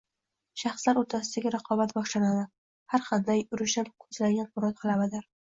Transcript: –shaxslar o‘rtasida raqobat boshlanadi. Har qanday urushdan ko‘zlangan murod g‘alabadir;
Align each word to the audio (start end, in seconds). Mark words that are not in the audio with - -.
–shaxslar 0.61 0.99
o‘rtasida 1.01 1.51
raqobat 1.55 1.93
boshlanadi. 1.99 2.47
Har 2.95 3.05
qanday 3.11 3.45
urushdan 3.59 3.93
ko‘zlangan 4.07 4.51
murod 4.57 4.77
g‘alabadir; 4.83 5.31